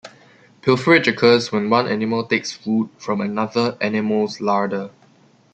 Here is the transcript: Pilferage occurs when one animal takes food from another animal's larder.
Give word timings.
Pilferage 0.63 1.05
occurs 1.07 1.51
when 1.51 1.69
one 1.69 1.85
animal 1.87 2.23
takes 2.25 2.51
food 2.51 2.89
from 2.97 3.21
another 3.21 3.77
animal's 3.81 4.41
larder. 4.41 4.89